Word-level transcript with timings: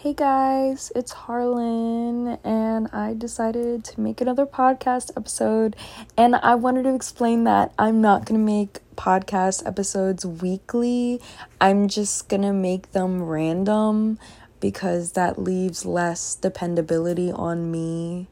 Hey 0.00 0.14
guys, 0.14 0.92
it's 0.94 1.10
Harlan, 1.10 2.38
and 2.44 2.86
I 2.92 3.14
decided 3.14 3.82
to 3.82 4.00
make 4.00 4.20
another 4.20 4.46
podcast 4.46 5.10
episode. 5.16 5.74
And 6.16 6.36
I 6.36 6.54
wanted 6.54 6.84
to 6.84 6.94
explain 6.94 7.42
that 7.44 7.72
I'm 7.76 8.00
not 8.00 8.24
gonna 8.24 8.38
make 8.38 8.78
podcast 8.94 9.66
episodes 9.66 10.24
weekly, 10.24 11.20
I'm 11.60 11.88
just 11.88 12.28
gonna 12.28 12.52
make 12.52 12.92
them 12.92 13.24
random 13.24 14.20
because 14.60 15.14
that 15.14 15.36
leaves 15.36 15.84
less 15.84 16.36
dependability 16.36 17.32
on 17.32 17.68
me. 17.68 18.28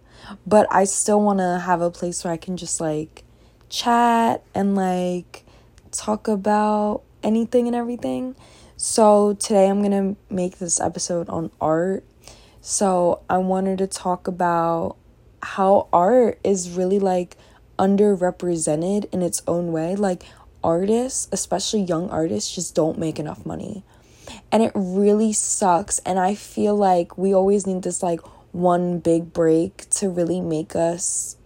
But 0.46 0.68
I 0.70 0.84
still 0.84 1.20
wanna 1.20 1.58
have 1.58 1.80
a 1.80 1.90
place 1.90 2.22
where 2.22 2.32
I 2.32 2.36
can 2.36 2.56
just 2.56 2.80
like 2.80 3.24
chat 3.68 4.44
and 4.54 4.76
like 4.76 5.44
talk 5.90 6.28
about 6.28 7.02
anything 7.24 7.66
and 7.66 7.74
everything. 7.74 8.36
So 8.78 9.32
today 9.32 9.70
I'm 9.70 9.80
going 9.80 10.16
to 10.16 10.20
make 10.28 10.58
this 10.58 10.80
episode 10.80 11.30
on 11.30 11.50
art. 11.62 12.04
So 12.60 13.22
I 13.28 13.38
wanted 13.38 13.78
to 13.78 13.86
talk 13.86 14.28
about 14.28 14.96
how 15.42 15.88
art 15.94 16.38
is 16.44 16.70
really 16.70 16.98
like 16.98 17.38
underrepresented 17.78 19.06
in 19.14 19.22
its 19.22 19.42
own 19.48 19.72
way. 19.72 19.96
Like 19.96 20.24
artists, 20.62 21.26
especially 21.32 21.82
young 21.82 22.10
artists, 22.10 22.54
just 22.54 22.74
don't 22.74 22.98
make 22.98 23.18
enough 23.18 23.46
money. 23.46 23.82
And 24.52 24.62
it 24.62 24.72
really 24.74 25.32
sucks. 25.32 25.98
And 26.00 26.18
I 26.18 26.34
feel 26.34 26.76
like 26.76 27.16
we 27.16 27.34
always 27.34 27.66
need 27.66 27.82
this 27.82 28.02
like 28.02 28.20
one 28.52 28.98
big 28.98 29.32
break 29.32 29.88
to 29.90 30.10
really 30.10 30.42
make 30.42 30.76
us 30.76 31.38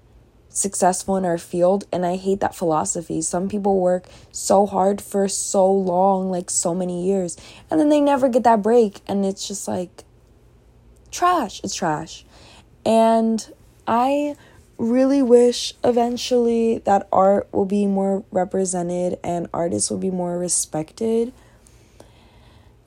successful 0.51 1.17
in 1.17 1.25
our 1.25 1.39
field 1.39 1.85
and 1.93 2.05
I 2.05 2.17
hate 2.17 2.41
that 2.41 2.55
philosophy. 2.55 3.23
Some 3.23 3.49
people 3.49 3.81
work 3.81 4.07
so 4.33 4.67
hard 4.67 5.01
for 5.01 5.29
so 5.29 5.71
long, 5.71 6.31
like 6.31 6.51
so 6.51 6.75
many 6.75 7.07
years, 7.07 7.37
and 7.71 7.81
then 7.81 7.89
they 7.89 8.01
never 8.01 8.29
get 8.29 8.45
that 8.45 8.63
break 8.63 9.01
and 9.07 9.25
it's 9.25 9.47
just 9.49 9.67
like 9.67 10.05
trash. 11.11 11.61
It's 11.65 11.75
trash. 11.75 12.25
And 12.85 13.53
I 13.87 14.37
really 14.79 15.23
wish 15.23 15.75
eventually 15.85 16.79
that 16.79 17.07
art 17.13 17.49
will 17.53 17.67
be 17.67 17.87
more 17.87 18.25
represented 18.31 19.19
and 19.23 19.47
artists 19.53 19.91
will 19.91 19.99
be 19.99 20.11
more 20.11 20.39
respected. 20.39 21.33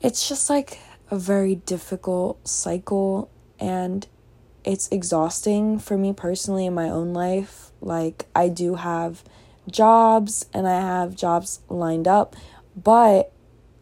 It's 0.00 0.28
just 0.28 0.50
like 0.50 0.80
a 1.10 1.16
very 1.16 1.54
difficult 1.54 2.46
cycle 2.46 3.30
and 3.60 4.06
it's 4.64 4.88
exhausting 4.88 5.78
for 5.78 5.96
me 5.96 6.12
personally 6.12 6.66
in 6.66 6.74
my 6.74 6.88
own 6.88 7.12
life. 7.12 7.70
Like, 7.80 8.26
I 8.34 8.48
do 8.48 8.76
have 8.76 9.22
jobs 9.70 10.46
and 10.52 10.66
I 10.66 10.80
have 10.80 11.14
jobs 11.14 11.60
lined 11.68 12.08
up, 12.08 12.34
but 12.76 13.32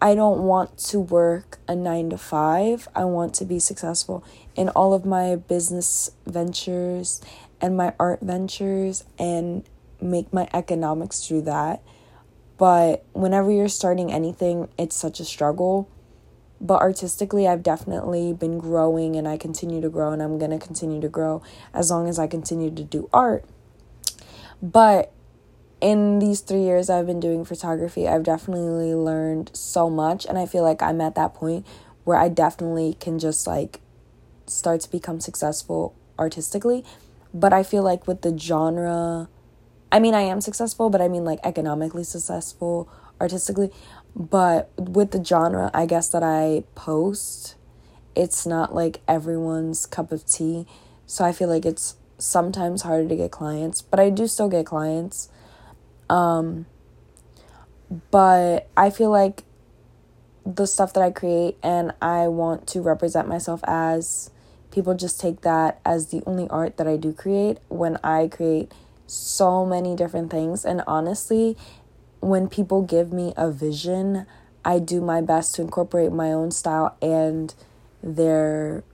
I 0.00 0.16
don't 0.16 0.42
want 0.42 0.78
to 0.78 0.98
work 0.98 1.60
a 1.68 1.76
nine 1.76 2.10
to 2.10 2.18
five. 2.18 2.88
I 2.94 3.04
want 3.04 3.34
to 3.34 3.44
be 3.44 3.60
successful 3.60 4.24
in 4.56 4.68
all 4.70 4.94
of 4.94 5.04
my 5.04 5.36
business 5.36 6.10
ventures 6.26 7.20
and 7.60 7.76
my 7.76 7.94
art 8.00 8.20
ventures 8.20 9.04
and 9.18 9.62
make 10.00 10.32
my 10.32 10.48
economics 10.52 11.26
through 11.26 11.42
that. 11.42 11.82
But 12.58 13.04
whenever 13.12 13.52
you're 13.52 13.68
starting 13.68 14.12
anything, 14.12 14.68
it's 14.76 14.96
such 14.96 15.20
a 15.20 15.24
struggle 15.24 15.88
but 16.62 16.80
artistically 16.80 17.46
i've 17.46 17.62
definitely 17.62 18.32
been 18.32 18.56
growing 18.56 19.16
and 19.16 19.26
i 19.26 19.36
continue 19.36 19.80
to 19.80 19.90
grow 19.90 20.12
and 20.12 20.22
i'm 20.22 20.38
going 20.38 20.52
to 20.52 20.64
continue 20.64 21.00
to 21.00 21.08
grow 21.08 21.42
as 21.74 21.90
long 21.90 22.08
as 22.08 22.18
i 22.18 22.26
continue 22.26 22.70
to 22.70 22.84
do 22.84 23.10
art. 23.12 23.44
But 24.62 25.12
in 25.80 26.20
these 26.20 26.40
three 26.40 26.62
years 26.62 26.88
i've 26.88 27.06
been 27.06 27.18
doing 27.18 27.44
photography 27.44 28.06
i've 28.06 28.22
definitely 28.22 28.94
learned 28.94 29.50
so 29.52 29.90
much 29.90 30.24
and 30.24 30.38
i 30.38 30.46
feel 30.46 30.62
like 30.62 30.80
i'm 30.80 31.00
at 31.00 31.16
that 31.16 31.34
point 31.34 31.66
where 32.04 32.16
i 32.16 32.28
definitely 32.28 32.94
can 33.00 33.18
just 33.18 33.44
like 33.48 33.80
start 34.46 34.80
to 34.82 34.90
become 34.90 35.20
successful 35.20 35.94
artistically. 36.18 36.84
But 37.34 37.52
i 37.52 37.64
feel 37.64 37.82
like 37.82 38.06
with 38.06 38.22
the 38.22 38.38
genre 38.38 39.28
i 39.90 39.98
mean 39.98 40.14
i 40.14 40.20
am 40.20 40.40
successful 40.40 40.90
but 40.90 41.00
i 41.00 41.08
mean 41.08 41.24
like 41.24 41.40
economically 41.42 42.04
successful 42.04 42.88
artistically 43.22 43.70
but 44.14 44.70
with 44.76 45.12
the 45.12 45.24
genre, 45.24 45.70
I 45.72 45.86
guess 45.86 46.08
that 46.10 46.22
I 46.22 46.64
post, 46.74 47.56
it's 48.14 48.46
not 48.46 48.74
like 48.74 49.00
everyone's 49.08 49.86
cup 49.86 50.12
of 50.12 50.26
tea. 50.26 50.66
So 51.06 51.24
I 51.24 51.32
feel 51.32 51.48
like 51.48 51.64
it's 51.64 51.96
sometimes 52.18 52.82
harder 52.82 53.08
to 53.08 53.16
get 53.16 53.30
clients, 53.30 53.80
but 53.80 53.98
I 53.98 54.10
do 54.10 54.26
still 54.26 54.48
get 54.48 54.66
clients. 54.66 55.28
Um 56.10 56.66
but 58.10 58.68
I 58.76 58.90
feel 58.90 59.10
like 59.10 59.44
the 60.46 60.66
stuff 60.66 60.94
that 60.94 61.02
I 61.02 61.10
create 61.10 61.56
and 61.62 61.92
I 62.00 62.28
want 62.28 62.66
to 62.68 62.80
represent 62.80 63.28
myself 63.28 63.60
as 63.64 64.30
people 64.70 64.94
just 64.94 65.20
take 65.20 65.42
that 65.42 65.78
as 65.84 66.06
the 66.08 66.22
only 66.26 66.48
art 66.48 66.78
that 66.78 66.88
I 66.88 66.96
do 66.96 67.12
create 67.12 67.58
when 67.68 67.98
I 68.02 68.28
create 68.28 68.72
so 69.06 69.66
many 69.66 69.94
different 69.94 70.30
things 70.30 70.64
and 70.64 70.82
honestly 70.86 71.56
when 72.22 72.48
people 72.48 72.82
give 72.82 73.12
me 73.12 73.34
a 73.36 73.50
vision, 73.50 74.26
I 74.64 74.78
do 74.78 75.00
my 75.00 75.20
best 75.20 75.56
to 75.56 75.62
incorporate 75.62 76.12
my 76.12 76.32
own 76.32 76.52
style 76.52 76.96
and 77.02 77.52
their 78.00 78.84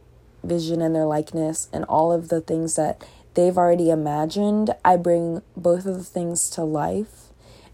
vision 0.42 0.80
and 0.80 0.94
their 0.94 1.04
likeness 1.04 1.68
and 1.70 1.84
all 1.84 2.10
of 2.10 2.30
the 2.30 2.40
things 2.40 2.74
that 2.76 3.06
they've 3.34 3.56
already 3.56 3.90
imagined. 3.90 4.74
I 4.82 4.96
bring 4.96 5.42
both 5.54 5.84
of 5.84 5.98
the 5.98 6.04
things 6.04 6.48
to 6.50 6.64
life. 6.64 7.26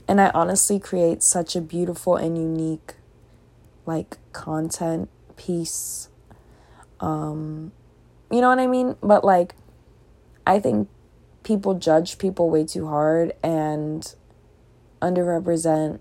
And 0.09 0.21
I 0.21 0.31
honestly 0.35 0.81
create 0.81 1.23
such 1.23 1.55
a 1.55 1.61
beautiful 1.61 2.17
and 2.17 2.37
unique 2.37 2.95
like 3.87 4.19
content 4.33 5.09
piece. 5.37 6.09
Um 7.01 7.73
you 8.31 8.41
know 8.41 8.49
what 8.49 8.59
I 8.59 8.67
mean? 8.67 8.97
But 9.03 9.25
like 9.25 9.55
I 10.47 10.59
think 10.59 10.89
people 11.45 11.75
judge 11.75 12.19
people 12.19 12.51
way 12.51 12.67
too 12.67 12.89
hard 12.89 13.33
and 13.43 14.15
underrepresent 15.05 16.01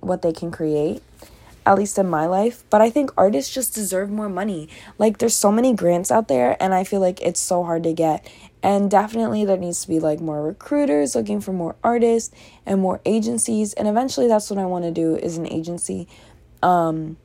what 0.00 0.22
they 0.22 0.32
can 0.32 0.50
create 0.50 1.02
at 1.64 1.76
least 1.78 1.98
in 1.98 2.08
my 2.08 2.26
life. 2.26 2.64
But 2.70 2.80
i 2.80 2.90
think 2.90 3.10
artists 3.16 3.52
just 3.52 3.74
deserve 3.74 4.10
more 4.10 4.28
money. 4.28 4.68
Like 4.98 5.18
there's 5.18 5.34
so 5.34 5.52
many 5.52 5.74
grants 5.74 6.10
out 6.10 6.28
there 6.28 6.56
and 6.60 6.74
i 6.74 6.84
feel 6.84 7.00
like 7.00 7.20
it's 7.22 7.40
so 7.40 7.62
hard 7.64 7.82
to 7.84 7.92
get. 7.92 8.28
And 8.62 8.90
definitely 8.90 9.44
there 9.44 9.56
needs 9.56 9.82
to 9.82 9.88
be 9.88 9.98
like 9.98 10.20
more 10.20 10.42
recruiters 10.42 11.14
looking 11.14 11.40
for 11.40 11.52
more 11.52 11.74
artists 11.82 12.34
and 12.64 12.80
more 12.80 13.00
agencies. 13.04 13.72
And 13.74 13.88
eventually 13.88 14.28
that's 14.28 14.50
what 14.50 14.58
i 14.58 14.66
want 14.66 14.84
to 14.84 14.90
do 14.90 15.16
is 15.16 15.38
an 15.38 15.46
agency. 15.46 16.08
Um 16.62 17.16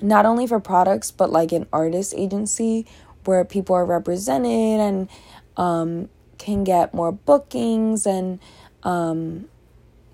not 0.00 0.26
only 0.26 0.46
for 0.46 0.60
products 0.60 1.10
but 1.10 1.30
like 1.30 1.52
an 1.52 1.66
artist 1.72 2.14
agency 2.16 2.86
where 3.24 3.44
people 3.44 3.74
are 3.74 3.84
represented 3.84 4.80
and 4.80 5.08
um 5.56 6.08
can 6.38 6.62
get 6.62 6.94
more 6.94 7.10
bookings 7.10 8.06
and 8.06 8.38
um 8.84 9.48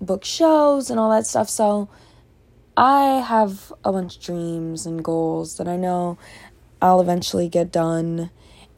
book 0.05 0.23
shows 0.23 0.89
and 0.89 0.99
all 0.99 1.09
that 1.11 1.27
stuff. 1.27 1.49
So 1.49 1.89
I 2.77 3.21
have 3.21 3.71
a 3.83 3.91
bunch 3.91 4.17
of 4.17 4.23
dreams 4.23 4.85
and 4.85 5.03
goals 5.03 5.57
that 5.57 5.67
I 5.67 5.77
know 5.77 6.17
I'll 6.81 7.01
eventually 7.01 7.49
get 7.49 7.71
done. 7.71 8.29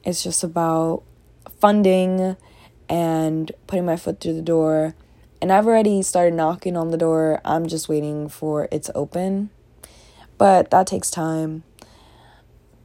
It's 0.04 0.24
just 0.24 0.44
about 0.44 1.04
funding 1.60 2.38
and 2.90 3.52
putting 3.66 3.86
my 3.86 3.98
foot 3.98 4.20
through 4.22 4.34
the 4.34 4.42
door. 4.42 4.96
And 5.42 5.52
I've 5.52 5.68
already 5.68 6.02
started 6.02 6.34
knocking 6.34 6.78
on 6.78 6.92
the 6.92 6.98
door. 6.98 7.42
I'm 7.44 7.68
just 7.68 7.90
waiting 7.90 8.30
for 8.30 8.68
it 8.72 8.84
to 8.84 8.94
open. 8.96 9.50
But 10.38 10.72
that 10.72 10.88
takes 10.88 11.10
time. 11.10 11.64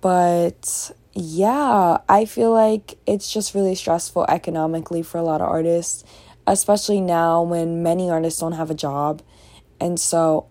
But 0.01 0.91
yeah, 1.15 1.99
I 2.09 2.25
feel 2.25 2.53
like 2.53 2.99
it's 3.07 3.33
just 3.33 3.55
really 3.55 3.75
stressful 3.75 4.27
economically 4.29 5.03
for 5.03 5.19
a 5.19 5.23
lot 5.23 5.41
of 5.41 5.49
artists 5.49 6.05
especially 6.47 7.01
now 7.01 7.43
when 7.43 7.83
many 7.83 8.11
artists 8.11 8.41
don't 8.41 8.53
have 8.53 8.71
a 8.71 8.75
job. 8.75 9.23
And 9.81 9.99
so 9.99 10.47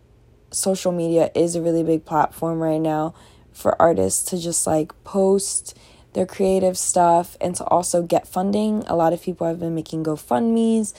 social 0.52 0.92
media 0.92 1.32
is 1.34 1.56
a 1.56 1.62
really 1.62 1.84
big 1.84 2.06
platform 2.06 2.60
right 2.60 2.82
now 2.82 3.14
for 3.52 3.80
artists 3.82 4.24
to 4.30 4.40
just 4.40 4.66
like 4.66 4.92
post 5.04 5.78
their 6.14 6.26
creative 6.26 6.78
stuff 6.78 7.38
and 7.40 7.56
to 7.56 7.64
also 7.66 8.04
get 8.04 8.28
funding. 8.28 8.84
A 8.88 8.96
lot 8.96 9.14
of 9.14 9.22
people 9.22 9.48
have 9.48 9.60
been 9.60 9.76
making 9.76 10.04
GoFundMe's 10.04 10.94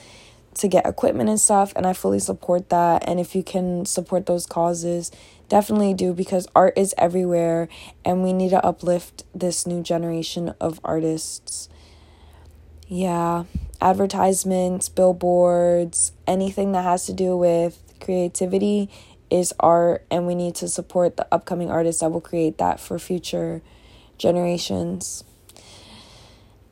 to 0.55 0.67
get 0.67 0.85
equipment 0.85 1.29
and 1.29 1.39
stuff, 1.39 1.73
and 1.75 1.85
I 1.85 1.93
fully 1.93 2.19
support 2.19 2.69
that. 2.69 3.07
And 3.07 3.19
if 3.19 3.35
you 3.35 3.43
can 3.43 3.85
support 3.85 4.25
those 4.25 4.45
causes, 4.45 5.11
definitely 5.49 5.93
do 5.93 6.13
because 6.13 6.47
art 6.55 6.77
is 6.77 6.93
everywhere 6.97 7.67
and 8.05 8.23
we 8.23 8.33
need 8.33 8.49
to 8.49 8.65
uplift 8.65 9.23
this 9.33 9.67
new 9.67 9.81
generation 9.81 10.53
of 10.59 10.79
artists. 10.83 11.69
Yeah, 12.93 13.45
advertisements, 13.81 14.87
billboards, 14.87 16.11
anything 16.27 16.73
that 16.73 16.83
has 16.83 17.07
to 17.07 17.13
do 17.13 17.35
with 17.35 17.81
creativity 17.99 18.87
is 19.31 19.51
art, 19.59 20.05
and 20.11 20.27
we 20.27 20.35
need 20.35 20.53
to 20.57 20.67
support 20.67 21.17
the 21.17 21.25
upcoming 21.31 21.71
artists 21.71 22.01
that 22.01 22.11
will 22.11 22.21
create 22.21 22.59
that 22.59 22.79
for 22.79 22.99
future 22.99 23.63
generations. 24.19 25.23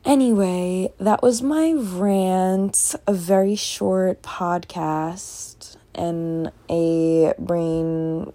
Anyway, 0.04 0.92
that 0.98 1.24
was 1.24 1.42
my 1.42 1.72
rant, 1.72 2.94
a 3.08 3.12
very 3.12 3.56
short 3.56 4.22
podcast, 4.22 5.76
and 5.92 6.52
a 6.70 7.34
brain 7.36 8.32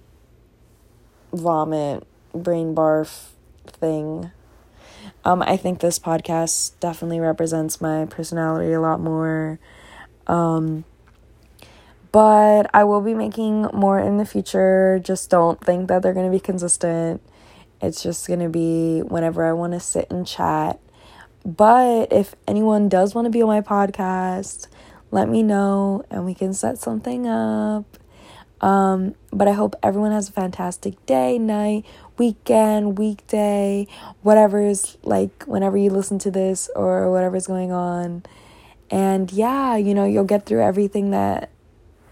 vomit, 1.31 2.05
brain 2.33 2.75
barf 2.75 3.29
thing. 3.65 4.31
Um, 5.25 5.41
I 5.41 5.57
think 5.57 5.79
this 5.79 5.99
podcast 5.99 6.79
definitely 6.79 7.19
represents 7.19 7.81
my 7.81 8.05
personality 8.05 8.71
a 8.73 8.81
lot 8.81 8.99
more. 8.99 9.59
Um, 10.27 10.85
but 12.11 12.69
I 12.73 12.83
will 12.83 13.01
be 13.01 13.13
making 13.13 13.63
more 13.73 13.99
in 13.99 14.17
the 14.17 14.25
future. 14.25 14.99
Just 15.03 15.29
don't 15.29 15.59
think 15.61 15.87
that 15.87 16.01
they're 16.01 16.13
going 16.13 16.25
to 16.25 16.31
be 16.31 16.39
consistent. 16.39 17.21
It's 17.81 18.01
just 18.01 18.27
going 18.27 18.39
to 18.39 18.49
be 18.49 19.01
whenever 19.01 19.45
I 19.45 19.53
want 19.53 19.73
to 19.73 19.79
sit 19.79 20.09
and 20.09 20.25
chat. 20.25 20.79
But 21.45 22.11
if 22.11 22.35
anyone 22.47 22.89
does 22.89 23.13
want 23.13 23.25
to 23.25 23.29
be 23.29 23.41
on 23.41 23.47
my 23.47 23.61
podcast, 23.61 24.67
let 25.11 25.29
me 25.29 25.43
know 25.43 26.03
and 26.09 26.25
we 26.25 26.33
can 26.33 26.53
set 26.53 26.77
something 26.77 27.27
up. 27.27 27.97
Um, 28.61 29.15
but 29.31 29.47
I 29.47 29.51
hope 29.51 29.75
everyone 29.83 30.11
has 30.11 30.29
a 30.29 30.31
fantastic 30.31 31.03
day, 31.05 31.37
night, 31.37 31.85
weekend, 32.17 32.97
weekday, 32.97 33.87
whatever 34.21 34.65
is 34.65 34.97
like 35.03 35.43
whenever 35.45 35.77
you 35.77 35.89
listen 35.89 36.17
to 36.19 36.31
this 36.31 36.69
or 36.75 37.11
whatever's 37.11 37.47
going 37.47 37.71
on. 37.71 38.23
And 38.89 39.31
yeah, 39.31 39.75
you 39.75 39.93
know, 39.93 40.05
you'll 40.05 40.23
get 40.23 40.45
through 40.45 40.63
everything 40.63 41.11
that 41.11 41.51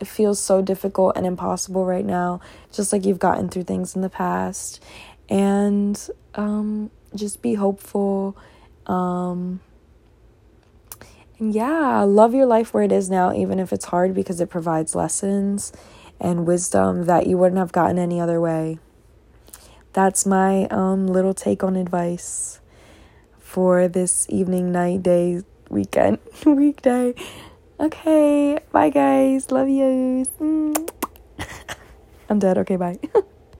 feels 0.03 0.39
so 0.39 0.62
difficult 0.62 1.15
and 1.15 1.25
impossible 1.25 1.86
right 1.86 2.06
now, 2.06 2.42
just 2.71 2.94
like 2.94 3.06
you've 3.06 3.19
gotten 3.19 3.50
through 3.50 3.63
things 3.63 3.95
in 3.95 4.01
the 4.01 4.09
past. 4.09 4.83
And 5.30 6.00
um, 6.36 6.92
just 7.15 7.42
be 7.42 7.56
hopeful. 7.56 8.38
Um, 8.86 9.62
and 11.39 11.56
yeah, 11.56 12.01
love 12.01 12.36
your 12.36 12.45
life 12.45 12.74
where 12.74 12.83
it 12.83 12.92
is 12.92 13.09
now, 13.09 13.33
even 13.33 13.57
if 13.57 13.74
it's 13.74 13.86
hard, 13.86 14.13
because 14.13 14.39
it 14.39 14.50
provides 14.50 14.94
lessons 14.94 15.74
and 16.19 16.45
wisdom 16.45 17.06
that 17.06 17.27
you 17.27 17.38
wouldn't 17.38 17.59
have 17.59 17.71
gotten 17.71 17.97
any 17.97 18.19
other 18.19 18.39
way. 18.39 18.79
That's 19.94 20.25
my 20.25 20.65
um, 20.65 21.07
little 21.07 21.33
take 21.33 21.63
on 21.63 21.75
advice 21.75 22.59
for 23.39 23.88
this 23.88 24.25
evening, 24.29 24.71
night, 24.71 25.03
day, 25.03 25.41
weekend, 25.69 26.19
weekday. 26.45 27.13
Okay, 27.79 28.59
bye 28.71 28.89
guys. 28.89 29.51
Love 29.51 29.69
you. 29.69 30.25
I'm 32.29 32.39
dead. 32.39 32.57
Okay, 32.57 32.75
bye. 32.75 33.00